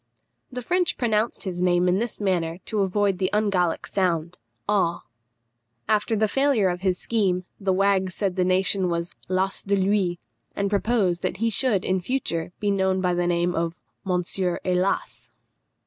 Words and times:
The 0.51 0.63
French 0.63 0.97
pronounced 0.97 1.43
his 1.43 1.61
name 1.61 1.87
in 1.87 1.99
this 1.99 2.19
manner 2.19 2.57
to 2.65 2.79
avoid 2.81 3.19
the 3.19 3.29
ungallic 3.33 3.85
sound, 3.85 4.39
aw. 4.67 5.03
After 5.87 6.15
the 6.15 6.27
failure 6.27 6.69
of 6.69 6.81
his 6.81 6.97
scheme, 6.97 7.45
the 7.59 7.71
wags 7.71 8.15
said 8.15 8.35
the 8.35 8.43
nation 8.43 8.89
was 8.89 9.13
lasse 9.29 9.61
de 9.61 9.75
lui, 9.75 10.15
and 10.55 10.71
proposed 10.71 11.21
that 11.21 11.37
he 11.37 11.51
should 11.51 11.85
in 11.85 12.01
future 12.01 12.51
be 12.59 12.71
known 12.71 12.99
by 12.99 13.13
the 13.13 13.27
name 13.27 13.53
of 13.53 13.75
Monsieur 14.03 14.59
He_las_! 14.65 15.29